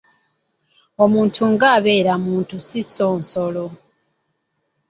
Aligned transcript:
Omuntu 1.03 1.41
nga 1.51 1.67
abeera 1.77 2.13
muntu 2.25 2.55
so 2.59 2.59
ssi 2.79 3.05
nsolo. 3.19 3.65